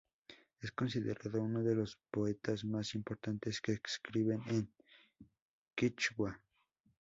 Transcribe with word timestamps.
Es 0.59 0.71
considerado 0.71 1.39
uno 1.43 1.61
de 1.61 1.75
los 1.75 1.99
poetas 2.09 2.65
más 2.65 2.95
importantes 2.95 3.61
que 3.61 3.73
escriben 3.73 4.41
en 4.47 4.73
kichwa. 5.75 6.41